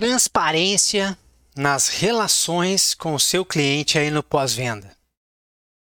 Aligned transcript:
Transparência 0.00 1.14
nas 1.54 1.88
relações 1.88 2.94
com 2.94 3.14
o 3.14 3.20
seu 3.20 3.44
cliente 3.44 3.98
aí 3.98 4.10
no 4.10 4.22
pós-venda. 4.22 4.96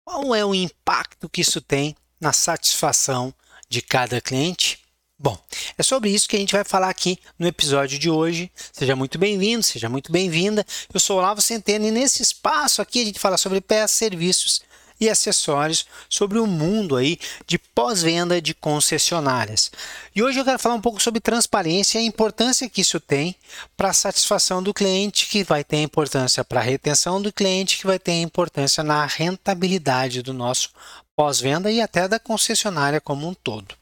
Qual 0.03 0.35
é 0.35 0.43
o 0.43 0.53
impacto 0.53 1.29
que 1.29 1.39
isso 1.39 1.61
tem 1.61 1.95
na 2.19 2.33
satisfação 2.33 3.33
de 3.69 3.81
cada 3.81 4.19
cliente? 4.19 4.79
Bom, 5.17 5.41
é 5.77 5.81
sobre 5.81 6.09
isso 6.09 6.27
que 6.27 6.35
a 6.35 6.39
gente 6.39 6.51
vai 6.51 6.65
falar 6.65 6.89
aqui 6.89 7.19
no 7.39 7.47
episódio 7.47 7.97
de 7.97 8.09
hoje. 8.09 8.51
Seja 8.73 8.97
muito 8.97 9.17
bem-vindo, 9.17 9.63
seja 9.63 9.87
muito 9.87 10.11
bem-vinda. 10.11 10.65
Eu 10.93 10.99
sou 10.99 11.17
Olavo 11.17 11.41
Centeno 11.41 11.87
e 11.87 11.91
nesse 11.91 12.21
espaço 12.21 12.81
aqui 12.81 13.03
a 13.03 13.05
gente 13.05 13.17
fala 13.17 13.37
sobre 13.37 13.61
peças, 13.61 13.91
serviços 13.91 14.61
e 15.01 15.09
acessórios 15.09 15.87
sobre 16.07 16.37
o 16.37 16.45
mundo 16.45 16.95
aí 16.95 17.17
de 17.47 17.57
pós-venda 17.57 18.39
de 18.39 18.53
concessionárias. 18.53 19.71
E 20.15 20.21
hoje 20.21 20.39
eu 20.39 20.45
quero 20.45 20.59
falar 20.59 20.75
um 20.75 20.81
pouco 20.81 21.01
sobre 21.01 21.19
transparência 21.19 21.97
e 21.97 22.03
a 22.03 22.05
importância 22.05 22.69
que 22.69 22.81
isso 22.81 22.99
tem 22.99 23.35
para 23.75 23.89
a 23.89 23.93
satisfação 23.93 24.61
do 24.61 24.75
cliente, 24.75 25.27
que 25.27 25.43
vai 25.43 25.63
ter 25.63 25.81
importância 25.81 26.45
para 26.45 26.59
a 26.59 26.63
retenção 26.63 27.19
do 27.19 27.33
cliente, 27.33 27.79
que 27.79 27.87
vai 27.87 27.97
ter 27.97 28.21
importância 28.21 28.83
na 28.83 29.03
rentabilidade 29.07 30.21
do 30.21 30.33
nosso 30.33 30.69
pós-venda 31.15 31.71
e 31.71 31.81
até 31.81 32.07
da 32.07 32.19
concessionária 32.19 33.01
como 33.01 33.27
um 33.27 33.33
todo. 33.33 33.75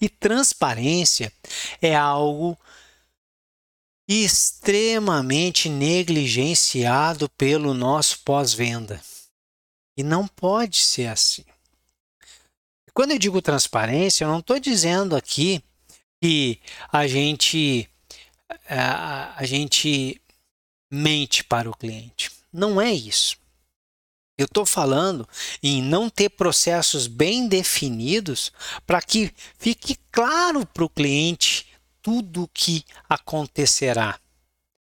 E 0.00 0.08
transparência 0.08 1.30
é 1.80 1.94
algo 1.94 2.58
extremamente 4.08 5.68
negligenciado 5.68 7.28
pelo 7.28 7.74
nosso 7.74 8.20
pós-venda. 8.20 9.00
E 9.96 10.02
não 10.02 10.26
pode 10.26 10.78
ser 10.78 11.06
assim. 11.06 11.44
Quando 12.92 13.10
eu 13.10 13.18
digo 13.18 13.42
transparência, 13.42 14.24
eu 14.24 14.28
não 14.28 14.38
estou 14.38 14.58
dizendo 14.58 15.16
aqui 15.16 15.62
que 16.22 16.60
a 16.92 17.06
gente, 17.06 17.88
a, 18.68 19.34
a 19.36 19.44
gente 19.44 20.20
mente 20.90 21.42
para 21.42 21.68
o 21.68 21.76
cliente. 21.76 22.30
Não 22.52 22.80
é 22.80 22.92
isso. 22.92 23.36
Eu 24.36 24.46
estou 24.46 24.66
falando 24.66 25.28
em 25.62 25.82
não 25.82 26.08
ter 26.10 26.28
processos 26.30 27.06
bem 27.06 27.46
definidos 27.46 28.52
para 28.86 29.00
que 29.00 29.32
fique 29.58 29.96
claro 30.10 30.66
para 30.66 30.84
o 30.84 30.88
cliente 30.88 31.66
tudo 32.02 32.44
o 32.44 32.48
que 32.48 32.84
acontecerá. 33.08 34.18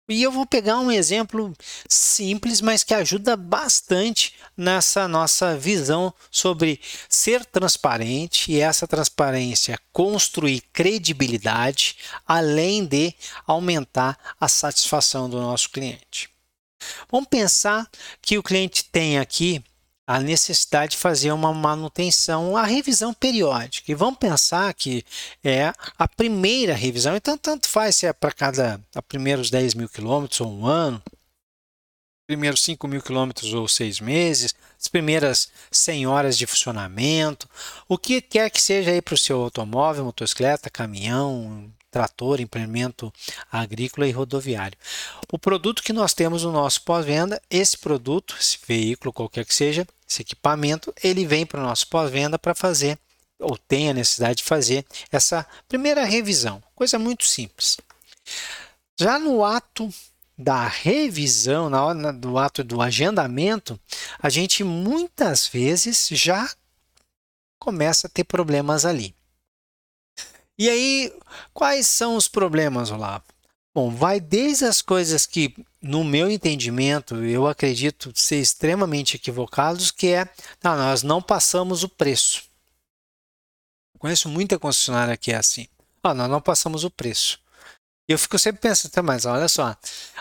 E 0.07 0.23
eu 0.23 0.31
vou 0.31 0.45
pegar 0.45 0.79
um 0.81 0.93
exemplo 0.93 1.55
simples, 1.89 2.61
mas 2.61 2.85
que 2.85 2.93
ajuda 2.93 3.37
bastante 3.37 4.35
nessa 4.55 5.09
nossa 5.09 5.57
visão 5.57 6.13
sobre 6.31 6.79
ser 7.09 7.43
transparente 7.47 8.53
e 8.53 8.61
essa 8.61 8.87
transparência 8.87 9.79
construir 9.93 10.61
credibilidade, 10.75 11.97
além 12.27 12.85
de 12.85 13.15
aumentar 13.47 14.19
a 14.39 14.47
satisfação 14.47 15.29
do 15.29 15.41
nosso 15.41 15.71
cliente. 15.71 16.29
Vamos 17.11 17.29
pensar 17.31 17.89
que 18.21 18.37
o 18.37 18.43
cliente 18.43 18.85
tem 18.85 19.19
aqui 19.19 19.65
a 20.07 20.21
necessidade 20.21 20.93
de 20.93 20.99
fazer 20.99 21.33
uma 21.33 21.53
manutenção, 21.53 22.57
a 22.57 22.65
revisão 22.65 23.15
periódica. 23.15 23.91
E 23.91 23.95
vamos 23.95 24.19
pensar 24.19 24.73
que 24.75 25.05
é 25.43 25.73
a 25.99 26.09
primeira 26.09 26.75
revisão, 26.75 27.17
então 27.17 27.39
tanto 27.39 27.69
faz 27.69 27.97
se 27.97 28.07
é 28.07 28.13
para 28.13 28.33
cada 28.33 28.81
a 28.95 29.03
primeiros 29.03 29.51
10 29.51 29.75
mil 29.75 29.89
quilômetros 29.89 30.41
ou 30.41 30.53
um 30.53 30.67
ano, 30.67 31.03
primeiros 32.27 32.63
5 32.63 32.89
mil 32.89 33.03
quilômetros 33.03 33.53
ou 33.53 33.69
seis 33.69 34.01
meses, 34.01 34.55
as 34.81 34.89
primeiras 34.89 35.49
100 35.71 36.07
horas 36.07 36.39
de 36.39 36.47
funcionamento, 36.47 37.49
o 37.89 37.99
que 37.99 38.21
quer 38.21 38.51
que 38.51 38.61
seja 38.61 38.91
aí 38.91 39.03
para 39.03 39.15
o 39.15 39.19
seu 39.19 39.41
automóvel, 39.43 40.05
motocicleta, 40.05 40.71
caminhão, 40.71 41.71
trator, 41.91 42.41
implemento 42.41 43.13
agrícola 43.53 44.09
e 44.09 44.11
rodoviário. 44.11 44.77
O 45.31 45.39
produto 45.39 45.83
que 45.83 45.93
nós 45.93 46.13
temos 46.13 46.43
no 46.43 46.51
nosso 46.51 46.83
pós-venda, 46.83 47.41
esse 47.49 47.79
produto, 47.79 48.35
esse 48.41 48.59
veículo, 48.67 49.13
qualquer 49.13 49.45
que 49.45 49.55
seja, 49.55 49.87
esse 50.09 50.23
equipamento, 50.23 50.93
ele 51.03 51.25
vem 51.25 51.47
para 51.47 51.61
o 51.61 51.63
nosso 51.63 51.87
pós-venda 51.87 52.39
para 52.39 52.55
fazer, 52.55 52.99
ou 53.39 53.57
tem 53.57 53.91
a 53.91 53.95
necessidade 53.95 54.39
de 54.39 54.45
fazer, 54.45 54.85
essa 55.13 55.47
primeira 55.69 56.05
revisão. 56.05 56.63
Coisa 56.75 56.99
muito 56.99 57.25
simples. 57.25 57.77
Já 58.99 59.19
no 59.19 59.45
ato 59.45 59.89
da 60.37 60.67
revisão, 60.67 61.71
na 61.71 61.85
hora 61.85 62.13
do 62.13 62.39
ato 62.39 62.65
do 62.65 62.83
agendamento, 62.83 63.79
a 64.19 64.29
gente 64.29 64.65
muitas 64.65 65.47
vezes 65.47 66.09
já 66.11 66.51
começa 67.59 68.07
a 68.07 68.11
ter 68.11 68.25
problemas 68.25 68.85
ali. 68.85 69.15
E 70.59 70.69
aí, 70.69 71.13
quais 71.53 71.89
são 71.89 72.17
os 72.17 72.29
problemas, 72.29 72.91
Olavo? 72.91 73.25
Bom, 73.75 73.91
vai 73.91 74.21
desde 74.21 74.65
as 74.65 74.81
coisas 74.81 75.27
que, 75.27 75.53
no 75.83 76.05
meu 76.05 76.31
entendimento, 76.31 77.17
eu 77.25 77.49
acredito 77.49 78.13
ser 78.15 78.37
extremamente 78.37 79.17
equivocados, 79.17 79.91
que 79.91 80.09
é, 80.09 80.29
não, 80.63 80.77
nós 80.77 81.03
não 81.03 81.21
passamos 81.21 81.83
o 81.83 81.89
preço. 81.89 82.45
conheço 83.99 84.29
muita 84.29 84.61
concessionária 84.61 85.17
que 85.17 85.33
é 85.33 85.37
assim. 85.37 85.67
Ah, 86.05 86.15
nós 86.15 86.31
não 86.31 86.41
passamos 86.41 86.85
o 86.85 86.91
preço. 86.91 87.41
E 88.09 88.13
eu 88.13 88.19
fico 88.19 88.39
sempre 88.39 88.61
pensando, 88.61 88.91
tá, 88.91 89.03
mas 89.03 89.25
olha 89.25 89.49
só. 89.49 89.77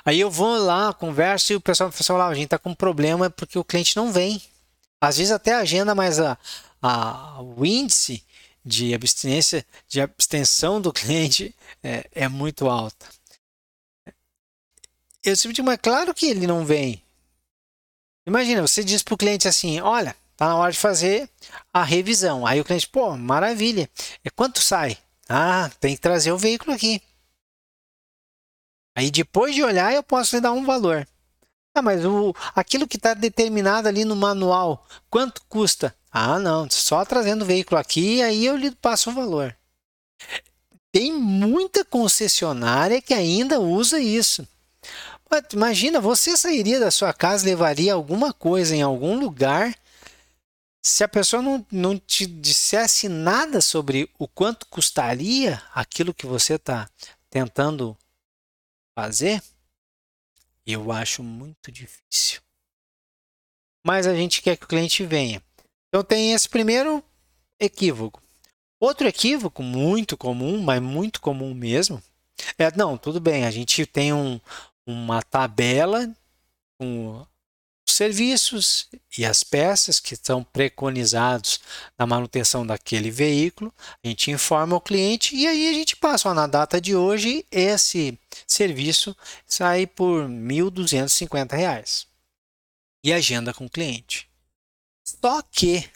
Aí 0.06 0.20
eu 0.20 0.32
vou 0.32 0.58
lá, 0.58 0.94
converso 0.94 1.52
e 1.52 1.56
o 1.56 1.62
pessoal 1.62 1.92
fala, 1.92 2.26
ah, 2.26 2.28
a 2.30 2.34
gente 2.34 2.46
está 2.46 2.58
com 2.58 2.70
um 2.70 2.76
problema 2.76 3.30
porque 3.30 3.60
o 3.60 3.64
cliente 3.64 3.96
não 3.98 4.12
vem. 4.12 4.42
Às 5.02 5.18
vezes 5.18 5.32
até 5.32 5.54
agenda, 5.54 5.94
mas 5.94 6.20
a, 6.20 6.38
a, 6.82 7.42
o 7.42 7.66
índice 7.66 8.24
de 8.66 8.94
abstinência, 8.94 9.66
de 9.88 10.00
abstenção 10.00 10.80
do 10.80 10.92
cliente 10.94 11.54
é, 11.84 12.10
é 12.14 12.28
muito 12.30 12.70
alta. 12.70 13.06
Eu 15.24 15.36
sempre 15.36 15.56
digo, 15.56 15.66
mas 15.66 15.80
claro 15.82 16.14
que 16.14 16.26
ele 16.26 16.48
não 16.48 16.66
vem. 16.66 17.02
Imagina, 18.26 18.62
você 18.62 18.84
diz 18.84 19.04
para 19.04 19.14
o 19.14 19.18
cliente 19.18 19.48
assim: 19.48 19.80
olha, 19.82 20.16
tá 20.38 20.48
na 20.48 20.56
hora 20.56 20.72
de 20.72 20.78
fazer 20.78 21.30
a 21.74 21.84
revisão. 21.84 22.46
Aí 22.46 22.60
o 22.60 22.66
cliente, 22.66 22.88
pô, 22.88 23.16
maravilha. 23.18 23.90
É 24.24 24.30
quanto 24.30 24.60
sai? 24.60 24.98
Ah, 25.28 25.70
tem 25.80 25.96
que 25.96 26.02
trazer 26.02 26.32
o 26.32 26.38
veículo 26.38 26.74
aqui. 26.74 27.02
Aí 28.96 29.10
depois 29.10 29.56
de 29.56 29.64
olhar, 29.64 29.94
eu 29.94 30.04
posso 30.04 30.40
dar 30.40 30.52
um 30.52 30.66
valor. 30.66 31.08
Ah, 31.76 31.82
mas 31.82 32.06
o, 32.06 32.34
aquilo 32.54 32.88
que 32.88 32.98
está 32.98 33.14
determinado 33.14 33.88
ali 33.88 34.06
no 34.06 34.16
manual, 34.16 34.86
quanto 35.10 35.42
custa? 35.50 35.96
Ah, 36.12 36.38
não, 36.38 36.70
só 36.70 37.04
trazendo 37.04 37.42
o 37.42 37.46
veículo 37.46 37.80
aqui, 37.80 38.22
aí 38.22 38.46
eu 38.46 38.56
lhe 38.56 38.70
passo 38.70 39.10
o 39.10 39.14
valor. 39.14 39.56
Tem 40.92 41.12
muita 41.12 41.84
concessionária 41.84 43.02
que 43.02 43.16
ainda 43.16 43.60
usa 43.60 44.00
isso. 44.00 44.48
Mas, 45.28 45.44
imagina, 45.52 46.00
você 46.00 46.38
sairia 46.38 46.80
da 46.80 46.92
sua 46.92 47.12
casa, 47.12 47.46
levaria 47.46 47.96
alguma 47.96 48.32
coisa 48.32 48.76
em 48.76 48.84
algum 48.84 49.20
lugar, 49.20 49.74
se 50.86 51.04
a 51.04 51.08
pessoa 51.08 51.42
não, 51.42 51.66
não 51.72 51.98
te 51.98 52.28
dissesse 52.28 53.10
nada 53.10 53.60
sobre 53.62 54.08
o 54.20 54.28
quanto 54.28 54.68
custaria 54.68 55.60
aquilo 55.74 56.14
que 56.14 56.28
você 56.28 56.56
está 56.56 56.88
tentando 57.30 57.98
fazer, 58.98 59.42
eu 60.66 60.92
acho 60.92 61.24
muito 61.24 61.72
difícil. 61.72 62.42
Mas 63.86 64.08
a 64.08 64.16
gente 64.16 64.42
quer 64.42 64.56
que 64.56 64.66
o 64.66 64.68
cliente 64.68 65.06
venha. 65.06 65.44
Então 65.90 66.04
tem 66.04 66.34
esse 66.34 66.48
primeiro 66.48 67.04
equívoco. 67.60 68.22
Outro 68.80 69.08
equívoco 69.08 69.62
muito 69.62 70.18
comum, 70.18 70.62
mas 70.62 70.82
muito 70.82 71.22
comum 71.22 71.54
mesmo, 71.54 72.02
é 72.58 72.76
não, 72.76 72.98
tudo 72.98 73.20
bem, 73.20 73.46
a 73.46 73.52
gente 73.52 73.86
tem 73.86 74.12
um, 74.14 74.40
uma 74.86 75.22
tabela 75.22 76.14
com 76.78 77.26
serviços 78.04 78.90
e 79.18 79.26
as 79.26 79.44
peças 79.44 80.00
que 80.00 80.14
estão 80.14 80.44
preconizados 80.44 81.62
na 81.98 82.06
manutenção 82.06 82.66
daquele 82.66 83.10
veículo, 83.10 83.74
a 84.04 84.08
gente 84.08 84.30
informa 84.30 84.76
o 84.76 84.82
cliente 84.82 85.34
e 85.36 85.48
aí 85.48 85.70
a 85.70 85.74
gente 85.74 85.96
passa, 85.96 86.34
na 86.34 86.46
data 86.46 86.82
de 86.82 86.96
hoje, 86.96 87.46
esse 87.50 88.20
serviço 88.46 89.16
sai 89.46 89.88
por 89.88 90.24
R$ 90.24 90.28
1.250 90.28 92.08
e 93.06 93.14
agenda 93.14 93.54
com 93.54 93.66
o 93.66 93.70
cliente. 93.70 94.28
Só 95.06 95.42
que 95.42 95.90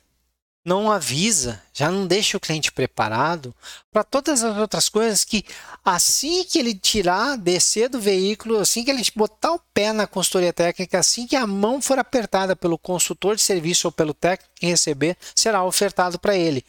não 0.68 0.92
avisa, 0.92 1.64
já 1.74 1.90
não 1.90 2.06
deixa 2.06 2.36
o 2.36 2.42
cliente 2.42 2.74
preparado 2.74 3.56
para 3.90 4.04
todas 4.04 4.44
as 4.44 4.58
outras 4.58 4.90
coisas 4.90 5.24
que 5.24 5.46
assim 5.84 6.44
que 6.44 6.60
ele 6.60 6.76
tirar, 6.76 7.38
descer 7.38 7.88
do 7.88 8.02
veículo, 8.02 8.60
assim 8.60 8.84
que 8.84 8.92
ele 8.92 9.02
botar 9.16 9.54
o 9.54 9.62
pé 9.74 9.94
na 9.94 10.06
consultoria 10.06 10.52
técnica, 10.52 11.00
assim 11.00 11.26
que 11.26 11.38
a 11.38 11.48
mão 11.48 11.82
for 11.82 11.98
apertada 11.98 12.54
pelo 12.54 12.78
consultor 12.78 13.38
de 13.38 13.44
serviço 13.44 13.88
ou 13.88 13.94
pelo 13.94 14.14
técnico 14.14 14.54
que 14.56 14.66
receber, 14.66 15.16
será 15.34 15.64
ofertado 15.64 16.20
para 16.20 16.36
ele 16.36 16.66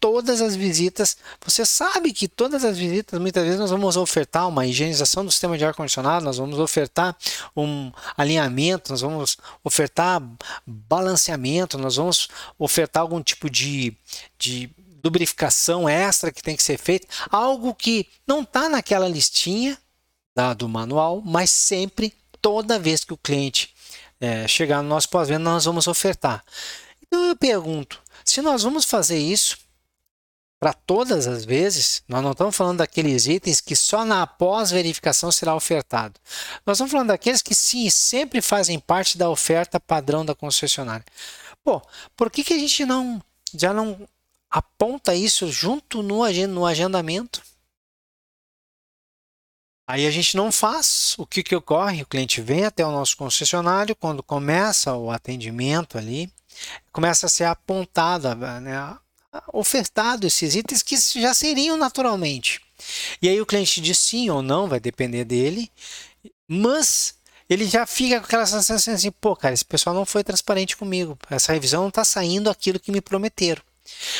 todas 0.00 0.40
as 0.40 0.56
visitas. 0.56 1.16
Você 1.44 1.64
sabe 1.64 2.12
que 2.12 2.28
todas 2.28 2.64
as 2.64 2.76
visitas, 2.76 3.20
muitas 3.20 3.44
vezes, 3.44 3.58
nós 3.58 3.70
vamos 3.70 3.96
ofertar 3.96 4.48
uma 4.48 4.66
higienização 4.66 5.24
do 5.24 5.30
sistema 5.30 5.58
de 5.58 5.64
ar-condicionado, 5.64 6.24
nós 6.24 6.38
vamos 6.38 6.58
ofertar 6.58 7.16
um 7.56 7.92
alinhamento, 8.16 8.90
nós 8.92 9.00
vamos 9.00 9.36
ofertar 9.62 10.22
balanceamento, 10.66 11.78
nós 11.78 11.96
vamos 11.96 12.28
ofertar 12.58 13.02
algum 13.02 13.22
tipo 13.22 13.50
de, 13.50 13.96
de 14.38 14.70
lubrificação 15.04 15.88
extra 15.88 16.32
que 16.32 16.42
tem 16.42 16.56
que 16.56 16.62
ser 16.62 16.78
feita, 16.78 17.06
algo 17.30 17.74
que 17.74 18.06
não 18.26 18.42
está 18.42 18.68
naquela 18.68 19.08
listinha 19.08 19.78
da, 20.34 20.54
do 20.54 20.68
manual, 20.68 21.20
mas 21.24 21.50
sempre, 21.50 22.14
toda 22.40 22.78
vez 22.78 23.04
que 23.04 23.12
o 23.12 23.16
cliente 23.16 23.74
é, 24.20 24.46
chegar 24.46 24.82
no 24.82 24.88
nosso 24.88 25.08
pós-venda, 25.08 25.50
nós 25.50 25.64
vamos 25.64 25.86
ofertar. 25.86 26.44
Então 27.02 27.24
eu 27.24 27.36
pergunto, 27.36 28.00
se 28.24 28.42
nós 28.42 28.62
vamos 28.62 28.84
fazer 28.84 29.18
isso 29.18 29.58
para 30.60 30.72
todas 30.72 31.28
as 31.28 31.44
vezes, 31.44 32.02
nós 32.08 32.22
não 32.22 32.32
estamos 32.32 32.56
falando 32.56 32.78
daqueles 32.78 33.26
itens 33.26 33.60
que 33.60 33.76
só 33.76 34.04
na 34.04 34.26
pós-verificação 34.26 35.30
será 35.30 35.54
ofertado. 35.54 36.18
Nós 36.66 36.76
estamos 36.76 36.90
falando 36.90 37.08
daqueles 37.08 37.42
que 37.42 37.54
sim, 37.54 37.88
sempre 37.88 38.42
fazem 38.42 38.78
parte 38.78 39.16
da 39.16 39.30
oferta 39.30 39.78
padrão 39.78 40.24
da 40.24 40.34
concessionária. 40.34 41.04
Pô, 41.62 41.80
por 42.16 42.30
que, 42.30 42.42
que 42.42 42.54
a 42.54 42.58
gente 42.58 42.84
não 42.84 43.22
já 43.54 43.72
não 43.72 44.08
aponta 44.50 45.14
isso 45.14 45.50
junto 45.50 46.02
no, 46.02 46.26
no 46.48 46.66
agendamento? 46.66 47.42
Aí 49.86 50.06
a 50.06 50.10
gente 50.10 50.36
não 50.36 50.52
faz. 50.52 51.14
O 51.18 51.26
que, 51.26 51.42
que 51.42 51.56
ocorre? 51.56 52.02
O 52.02 52.06
cliente 52.06 52.42
vem 52.42 52.64
até 52.64 52.84
o 52.84 52.90
nosso 52.90 53.16
concessionário, 53.16 53.96
quando 53.96 54.22
começa 54.22 54.94
o 54.94 55.10
atendimento 55.10 55.96
ali, 55.96 56.30
começa 56.92 57.26
a 57.26 57.28
ser 57.28 57.44
apontado, 57.44 58.34
né, 58.34 58.98
ofertado 59.52 60.26
esses 60.26 60.54
itens 60.54 60.82
que 60.82 60.96
já 61.20 61.34
seriam 61.34 61.76
naturalmente. 61.76 62.60
E 63.20 63.28
aí 63.28 63.40
o 63.40 63.46
cliente 63.46 63.80
diz 63.80 63.98
sim 63.98 64.30
ou 64.30 64.42
não, 64.42 64.68
vai 64.68 64.80
depender 64.80 65.24
dele, 65.24 65.70
mas 66.46 67.14
ele 67.48 67.66
já 67.66 67.86
fica 67.86 68.20
com 68.20 68.26
aquela 68.26 68.46
sensação 68.46 68.94
assim, 68.94 69.10
pô, 69.10 69.34
cara, 69.34 69.54
esse 69.54 69.64
pessoal 69.64 69.94
não 69.94 70.04
foi 70.04 70.22
transparente 70.22 70.76
comigo, 70.76 71.18
essa 71.30 71.52
revisão 71.52 71.82
não 71.82 71.88
está 71.88 72.04
saindo 72.04 72.50
aquilo 72.50 72.78
que 72.78 72.92
me 72.92 73.00
prometeram. 73.00 73.62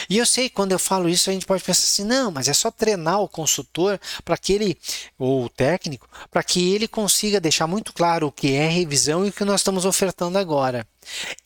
E 0.08 0.16
eu 0.16 0.24
sei, 0.24 0.48
quando 0.48 0.72
eu 0.72 0.78
falo 0.78 1.10
isso, 1.10 1.28
a 1.28 1.32
gente 1.32 1.44
pode 1.44 1.62
pensar 1.62 1.82
assim, 1.82 2.04
não, 2.04 2.30
mas 2.30 2.48
é 2.48 2.54
só 2.54 2.70
treinar 2.70 3.20
o 3.20 3.28
consultor 3.28 4.00
para 4.24 4.38
que 4.38 4.54
ele, 4.54 4.78
ou 5.18 5.44
o 5.44 5.48
técnico, 5.50 6.08
para 6.30 6.42
que 6.42 6.72
ele 6.72 6.88
consiga 6.88 7.38
deixar 7.38 7.66
muito 7.66 7.92
claro 7.92 8.26
o 8.26 8.32
que 8.32 8.54
é 8.54 8.66
revisão 8.66 9.26
e 9.26 9.28
o 9.28 9.32
que 9.32 9.44
nós 9.44 9.60
estamos 9.60 9.84
ofertando 9.84 10.38
agora. 10.38 10.86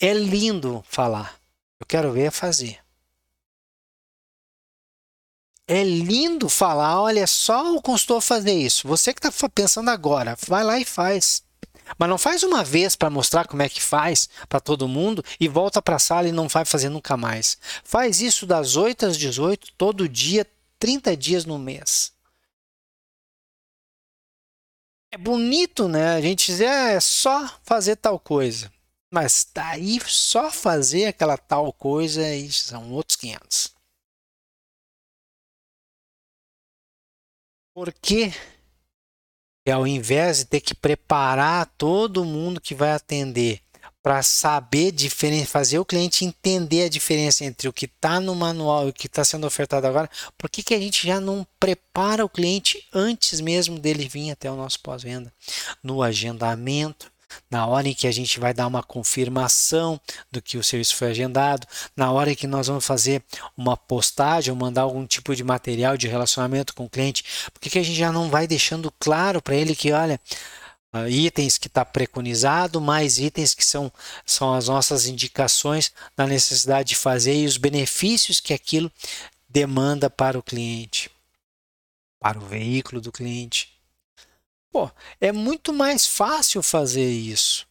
É 0.00 0.14
lindo 0.14 0.85
falar. 0.88 1.35
Eu 1.81 1.87
quero 1.87 2.12
ver 2.12 2.31
fazer. 2.31 2.79
É 5.67 5.82
lindo 5.85 6.49
falar, 6.49 7.00
olha 7.00 7.26
só 7.26 7.75
o 7.75 7.81
consultor 7.81 8.20
fazer 8.20 8.53
isso. 8.53 8.87
Você 8.88 9.14
que 9.14 9.26
está 9.26 9.49
pensando 9.49 9.91
agora, 9.91 10.37
vai 10.47 10.64
lá 10.64 10.79
e 10.79 10.85
faz. 10.85 11.43
Mas 11.99 12.09
não 12.09 12.19
faz 12.19 12.43
uma 12.43 12.64
vez 12.64 12.97
para 12.97 13.11
mostrar 13.11 13.47
como 13.47 13.62
é 13.62 13.69
que 13.69 13.82
faz 13.82 14.29
para 14.49 14.61
todo 14.61 14.88
mundo 14.88 15.25
e 15.38 15.49
volta 15.49 15.81
para 15.81 15.97
a 15.97 16.00
sala 16.00 16.29
e 16.29 16.32
não 16.32 16.49
vai 16.49 16.64
fazer 16.64 16.88
nunca 16.88 17.17
mais. 17.17 17.59
Faz 17.85 18.20
isso 18.20 18.47
das 18.47 18.76
8 18.76 19.06
às 19.06 19.17
18, 19.17 19.73
todo 19.76 20.09
dia, 20.09 20.47
30 20.79 21.17
dias 21.17 21.44
no 21.44 21.59
mês. 21.59 22.12
É 25.12 25.19
bonito, 25.19 25.88
né? 25.88 26.14
A 26.14 26.20
gente 26.20 26.47
dizer 26.47 26.69
ah, 26.69 26.91
é 26.91 27.00
só 27.00 27.61
fazer 27.62 27.97
tal 27.97 28.19
coisa. 28.19 28.73
Mas 29.12 29.47
daí 29.55 30.00
só 30.06 30.50
fazer 30.50 31.06
aquela 31.06 31.37
tal 31.37 31.70
coisa 31.73 32.26
e 32.35 32.50
são 32.50 32.91
outros 32.93 33.17
500. 33.17 33.81
Porque 37.75 38.33
ao 39.71 39.87
invés 39.87 40.39
de 40.39 40.45
ter 40.47 40.61
que 40.61 40.75
preparar 40.75 41.67
todo 41.79 42.25
mundo 42.25 42.61
que 42.61 42.75
vai 42.75 42.93
atender 42.93 43.61
para 44.03 44.21
saber 44.23 44.93
fazer 45.47 45.79
o 45.79 45.85
cliente 45.85 46.25
entender 46.25 46.85
a 46.85 46.89
diferença 46.89 47.45
entre 47.45 47.69
o 47.69 47.73
que 47.73 47.85
está 47.85 48.19
no 48.19 48.35
manual 48.35 48.87
e 48.87 48.91
o 48.91 48.93
que 48.93 49.07
está 49.07 49.25
sendo 49.25 49.47
ofertado 49.47 49.87
agora, 49.87 50.11
por 50.37 50.51
que, 50.51 50.63
que 50.63 50.75
a 50.75 50.79
gente 50.79 51.07
já 51.07 51.21
não 51.21 51.47
prepara 51.61 52.25
o 52.25 52.29
cliente 52.29 52.85
antes 52.93 53.41
mesmo 53.41 53.79
dele 53.79 54.09
vir 54.09 54.33
até 54.33 54.51
o 54.51 54.57
nosso 54.57 54.81
pós-venda? 54.81 55.33
No 55.83 56.03
agendamento, 56.03 57.12
na 57.50 57.67
hora 57.67 57.88
em 57.88 57.94
que 57.94 58.06
a 58.06 58.12
gente 58.12 58.38
vai 58.40 58.55
dar 58.55 58.67
uma 58.67 58.82
confirmação 58.82 60.00
do 60.31 60.40
que 60.40 60.56
o 60.58 60.62
serviço 60.62 60.96
foi 60.96 61.08
agendado, 61.11 61.67
na 61.96 62.11
hora 62.12 62.32
em 62.32 62.34
que 62.34 62.46
nós 62.46 62.67
vamos 62.67 62.84
fazer 62.84 63.23
uma 63.56 63.76
postagem 63.76 64.52
ou 64.52 64.58
mandar 64.58 64.82
algum 64.82 65.06
tipo 65.06 65.34
de 65.34 65.44
material 65.44 65.96
de 65.96 66.08
relacionamento 66.08 66.75
com 66.75 66.84
o 66.84 66.90
cliente, 66.90 67.25
por 67.52 67.61
que 67.61 67.79
a 67.79 67.82
gente 67.82 67.96
já 67.96 68.12
não 68.12 68.31
vai 68.31 68.46
deixando 68.46 68.93
claro 68.99 69.40
para 69.40 69.56
ele 69.56 69.75
que, 69.75 69.93
olha, 69.93 70.20
Uh, 70.94 71.08
itens 71.08 71.56
que 71.56 71.69
está 71.69 71.87
preconizado, 71.87 72.79
mais 72.79 73.19
itens 73.19 73.55
que 73.55 73.64
são, 73.64 73.90
são 74.26 74.52
as 74.52 74.69
nossas 74.69 75.06
indicações 75.06 75.90
da 76.14 76.26
necessidade 76.26 76.90
de 76.90 76.96
fazer 76.96 77.35
e 77.35 77.46
os 77.46 77.56
benefícios 77.56 78.40
que 78.40 78.52
aquilo 78.52 78.93
demanda 79.49 80.11
para 80.11 80.38
o 80.38 80.43
cliente, 80.43 81.11
para 82.20 82.38
o 82.38 82.46
veículo 82.46 83.00
do 83.00 83.11
cliente. 83.11 83.72
Pô, 84.73 84.91
é 85.21 85.31
muito 85.31 85.73
mais 85.73 86.07
fácil 86.07 86.63
fazer 86.63 87.09
isso. 87.11 87.69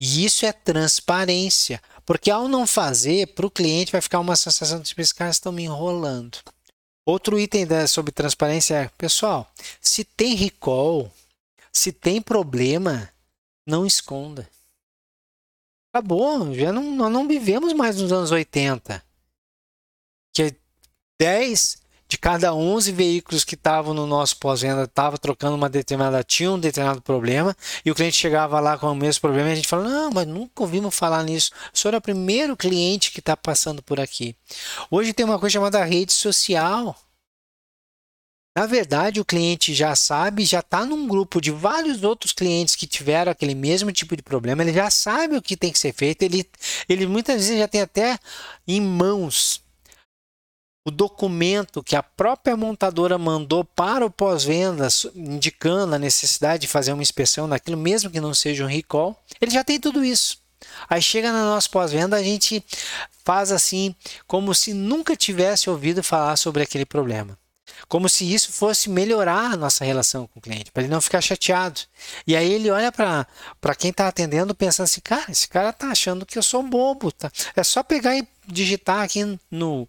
E 0.00 0.24
isso 0.24 0.46
é 0.46 0.52
transparência, 0.52 1.82
porque 2.06 2.30
ao 2.30 2.48
não 2.48 2.64
fazer, 2.64 3.34
para 3.34 3.44
o 3.44 3.50
cliente 3.50 3.90
vai 3.90 4.00
ficar 4.00 4.20
uma 4.20 4.36
sensação 4.36 4.80
de 4.80 4.94
que 4.94 5.00
esses 5.00 5.12
caras 5.12 5.36
estão 5.36 5.50
me 5.50 5.64
enrolando. 5.64 6.38
Outro 7.04 7.38
item 7.38 7.66
sobre 7.88 8.12
transparência 8.12 8.74
é, 8.76 8.88
pessoal, 8.90 9.52
se 9.80 10.04
tem 10.04 10.36
recall, 10.36 11.12
se 11.72 11.90
tem 11.90 12.22
problema, 12.22 13.12
não 13.66 13.84
esconda. 13.84 14.48
Acabou, 15.92 16.54
já 16.54 16.72
não, 16.72 16.94
nós 16.94 17.10
não 17.10 17.26
vivemos 17.26 17.72
mais 17.72 17.96
nos 17.96 18.12
anos 18.12 18.30
80. 18.30 19.02
Que 20.32 20.54
10 21.18 21.78
de 22.08 22.16
cada 22.16 22.54
11 22.54 22.90
veículos 22.90 23.44
que 23.44 23.54
estavam 23.54 23.92
no 23.92 24.06
nosso 24.06 24.38
pós-venda, 24.38 24.84
estava 24.84 25.18
trocando 25.18 25.54
uma 25.54 25.68
determinada, 25.68 26.24
tinha 26.24 26.50
um 26.50 26.58
determinado 26.58 27.02
problema, 27.02 27.54
e 27.84 27.90
o 27.90 27.94
cliente 27.94 28.16
chegava 28.16 28.58
lá 28.60 28.78
com 28.78 28.90
o 28.90 28.94
mesmo 28.94 29.20
problema 29.20 29.50
e 29.50 29.52
a 29.52 29.56
gente 29.56 29.68
falava, 29.68 29.90
não, 29.90 30.10
mas 30.10 30.26
nunca 30.26 30.62
ouvimos 30.62 30.94
falar 30.94 31.22
nisso. 31.22 31.50
O 31.72 31.78
senhor 31.78 31.92
é 31.92 31.98
o 31.98 32.00
primeiro 32.00 32.56
cliente 32.56 33.12
que 33.12 33.20
está 33.20 33.36
passando 33.36 33.82
por 33.82 34.00
aqui. 34.00 34.34
Hoje 34.90 35.12
tem 35.12 35.26
uma 35.26 35.38
coisa 35.38 35.52
chamada 35.52 35.84
rede 35.84 36.12
social. 36.14 36.96
Na 38.56 38.66
verdade, 38.66 39.20
o 39.20 39.24
cliente 39.24 39.74
já 39.74 39.94
sabe, 39.94 40.44
já 40.44 40.60
está 40.60 40.84
num 40.84 41.06
grupo 41.06 41.40
de 41.40 41.50
vários 41.50 42.02
outros 42.02 42.32
clientes 42.32 42.74
que 42.74 42.86
tiveram 42.86 43.30
aquele 43.30 43.54
mesmo 43.54 43.92
tipo 43.92 44.16
de 44.16 44.22
problema, 44.22 44.62
ele 44.62 44.72
já 44.72 44.90
sabe 44.90 45.36
o 45.36 45.42
que 45.42 45.56
tem 45.56 45.70
que 45.70 45.78
ser 45.78 45.92
feito, 45.92 46.22
ele, 46.22 46.48
ele 46.88 47.06
muitas 47.06 47.36
vezes 47.36 47.58
já 47.58 47.68
tem 47.68 47.82
até 47.82 48.18
em 48.66 48.80
mãos 48.80 49.62
o 50.88 50.90
documento 50.90 51.82
que 51.82 51.94
a 51.94 52.02
própria 52.02 52.56
montadora 52.56 53.18
mandou 53.18 53.64
para 53.64 54.04
o 54.04 54.10
pós-venda, 54.10 54.88
indicando 55.14 55.94
a 55.94 55.98
necessidade 55.98 56.62
de 56.62 56.68
fazer 56.68 56.92
uma 56.92 57.02
inspeção 57.02 57.46
naquilo, 57.46 57.76
mesmo 57.76 58.10
que 58.10 58.20
não 58.20 58.34
seja 58.34 58.64
um 58.64 58.68
recall, 58.68 59.20
ele 59.40 59.50
já 59.50 59.62
tem 59.62 59.78
tudo 59.78 60.04
isso. 60.04 60.38
Aí 60.88 61.00
chega 61.00 61.30
na 61.30 61.44
nossa 61.44 61.68
pós-venda, 61.68 62.16
a 62.16 62.22
gente 62.22 62.64
faz 63.24 63.52
assim, 63.52 63.94
como 64.26 64.54
se 64.54 64.72
nunca 64.72 65.14
tivesse 65.14 65.70
ouvido 65.70 66.02
falar 66.02 66.36
sobre 66.36 66.62
aquele 66.62 66.84
problema. 66.84 67.38
Como 67.86 68.08
se 68.08 68.24
isso 68.32 68.50
fosse 68.50 68.88
melhorar 68.90 69.52
a 69.52 69.56
nossa 69.56 69.84
relação 69.84 70.26
com 70.26 70.40
o 70.40 70.42
cliente, 70.42 70.72
para 70.72 70.82
ele 70.82 70.92
não 70.92 71.00
ficar 71.00 71.20
chateado. 71.20 71.80
E 72.26 72.34
aí 72.34 72.50
ele 72.50 72.70
olha 72.70 72.90
para 72.90 73.26
quem 73.76 73.90
está 73.90 74.08
atendendo 74.08 74.54
pensando 74.54 74.84
assim, 74.84 75.00
cara, 75.00 75.30
esse 75.30 75.46
cara 75.46 75.70
está 75.70 75.88
achando 75.88 76.26
que 76.26 76.38
eu 76.38 76.42
sou 76.42 76.62
bobo. 76.62 77.12
Tá? 77.12 77.30
É 77.54 77.62
só 77.62 77.82
pegar 77.82 78.16
e 78.16 78.26
digitar 78.46 79.02
aqui 79.02 79.38
no 79.50 79.86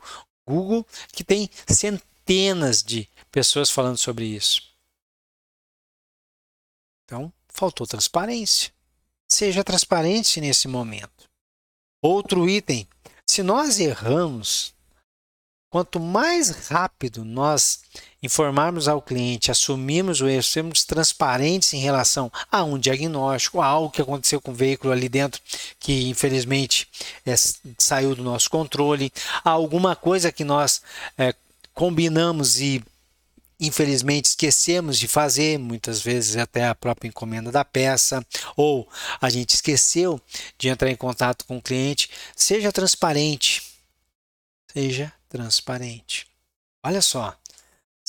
Google, 0.49 0.83
que 1.13 1.23
tem 1.23 1.47
centenas 1.67 2.81
de 2.81 3.07
pessoas 3.31 3.69
falando 3.69 3.97
sobre 3.97 4.25
isso. 4.25 4.63
Então, 7.05 7.31
faltou 7.47 7.85
transparência. 7.85 8.71
Seja 9.31 9.63
transparente 9.63 10.41
nesse 10.41 10.67
momento. 10.67 11.29
Outro 12.01 12.49
item: 12.49 12.87
se 13.29 13.43
nós 13.43 13.79
erramos, 13.79 14.73
quanto 15.69 15.99
mais 15.99 16.49
rápido 16.67 17.23
nós 17.23 17.81
informarmos 18.21 18.87
ao 18.87 19.01
cliente, 19.01 19.51
assumirmos 19.51 20.19
o 20.19 20.27
erro, 20.27 20.43
sermos 20.43 20.83
transparentes 20.83 21.73
em 21.73 21.79
relação 21.79 22.31
a 22.51 22.63
um 22.63 22.77
diagnóstico, 22.77 23.61
a 23.61 23.65
algo 23.65 23.91
que 23.91 24.01
aconteceu 24.01 24.41
com 24.41 24.51
o 24.51 24.55
veículo 24.55 24.91
ali 24.91 25.07
dentro 25.07 25.41
que 25.79 26.09
infelizmente 26.09 26.87
é, 27.25 27.35
saiu 27.77 28.15
do 28.15 28.23
nosso 28.23 28.49
controle, 28.49 29.11
a 29.43 29.51
alguma 29.51 29.95
coisa 29.95 30.31
que 30.31 30.43
nós 30.43 30.81
é, 31.17 31.33
combinamos 31.73 32.59
e 32.59 32.83
infelizmente 33.59 34.25
esquecemos 34.25 34.97
de 34.97 35.07
fazer, 35.07 35.59
muitas 35.59 36.01
vezes 36.01 36.37
até 36.37 36.65
a 36.65 36.75
própria 36.75 37.09
encomenda 37.09 37.51
da 37.51 37.65
peça, 37.65 38.25
ou 38.55 38.87
a 39.19 39.29
gente 39.29 39.53
esqueceu 39.55 40.19
de 40.57 40.69
entrar 40.69 40.89
em 40.89 40.95
contato 40.95 41.45
com 41.45 41.57
o 41.57 41.61
cliente, 41.61 42.09
seja 42.35 42.71
transparente. 42.71 43.63
Seja 44.71 45.11
transparente. 45.29 46.27
Olha 46.83 47.01
só, 47.01 47.37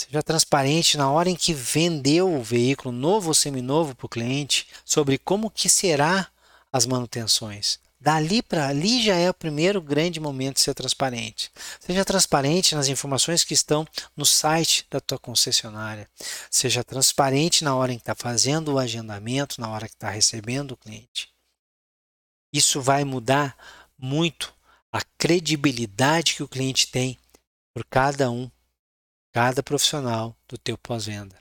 Seja 0.01 0.23
transparente 0.23 0.97
na 0.97 1.11
hora 1.11 1.29
em 1.29 1.37
que 1.37 1.53
vendeu 1.53 2.33
o 2.33 2.43
veículo 2.43 2.91
novo 2.91 3.29
ou 3.29 3.35
seminovo 3.35 3.95
para 3.95 4.07
o 4.07 4.09
cliente 4.09 4.67
sobre 4.83 5.19
como 5.19 5.51
que 5.51 5.69
será 5.69 6.27
as 6.73 6.87
manutenções. 6.87 7.79
Dali 8.01 8.41
para 8.41 8.67
ali 8.67 9.03
já 9.03 9.15
é 9.17 9.29
o 9.29 9.35
primeiro 9.35 9.79
grande 9.83 10.19
momento 10.19 10.55
de 10.55 10.63
ser 10.63 10.73
transparente. 10.73 11.51
Seja 11.79 12.03
transparente 12.03 12.75
nas 12.75 12.89
informações 12.89 13.45
que 13.45 13.53
estão 13.53 13.87
no 14.17 14.25
site 14.25 14.87
da 14.91 15.01
tua 15.01 15.19
concessionária. 15.19 16.09
Seja 16.51 16.83
transparente 16.83 17.63
na 17.63 17.77
hora 17.77 17.93
em 17.93 17.97
que 17.97 18.03
está 18.03 18.15
fazendo 18.15 18.73
o 18.73 18.79
agendamento, 18.79 19.61
na 19.61 19.69
hora 19.69 19.87
que 19.87 19.95
está 19.95 20.09
recebendo 20.09 20.71
o 20.71 20.77
cliente. 20.79 21.29
Isso 22.51 22.81
vai 22.81 23.05
mudar 23.05 23.55
muito 23.99 24.55
a 24.93 25.03
credibilidade 25.19 26.35
que 26.35 26.43
o 26.43 26.49
cliente 26.49 26.89
tem 26.89 27.19
por 27.73 27.85
cada 27.85 28.31
um, 28.31 28.51
cada 29.33 29.63
profissional 29.63 30.37
do 30.49 30.59
teu 30.59 30.77
pós-venda. 30.77 31.39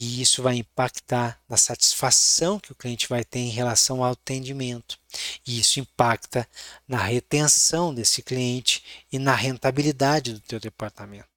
E 0.00 0.22
isso 0.22 0.42
vai 0.42 0.56
impactar 0.56 1.42
na 1.48 1.56
satisfação 1.56 2.60
que 2.60 2.70
o 2.70 2.74
cliente 2.74 3.08
vai 3.08 3.24
ter 3.24 3.40
em 3.40 3.50
relação 3.50 4.04
ao 4.04 4.12
atendimento. 4.12 4.98
E 5.44 5.58
isso 5.58 5.80
impacta 5.80 6.48
na 6.86 6.98
retenção 6.98 7.92
desse 7.92 8.22
cliente 8.22 8.82
e 9.10 9.18
na 9.18 9.34
rentabilidade 9.34 10.32
do 10.32 10.40
teu 10.40 10.60
departamento. 10.60 11.28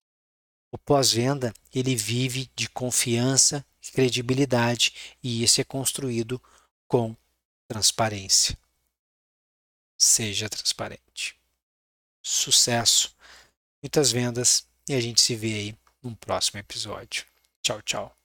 O 0.72 0.78
pós-venda, 0.78 1.52
ele 1.74 1.96
vive 1.96 2.50
de 2.56 2.70
confiança 2.70 3.66
credibilidade, 3.92 5.18
e 5.22 5.44
isso 5.44 5.60
é 5.60 5.64
construído 5.64 6.42
com 6.88 7.16
transparência. 7.68 8.58
Seja 9.98 10.50
transparente. 10.50 11.41
Sucesso, 12.22 13.16
muitas 13.82 14.12
vendas 14.12 14.68
e 14.88 14.94
a 14.94 15.02
gente 15.02 15.22
se 15.22 15.36
vê 15.36 15.54
aí 15.54 15.76
no 16.04 16.16
próximo 16.16 16.60
episódio. 16.60 17.26
Tchau, 17.62 17.82
tchau. 17.82 18.21